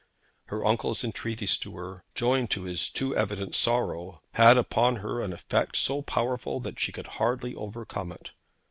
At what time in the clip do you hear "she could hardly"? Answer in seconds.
6.79-7.53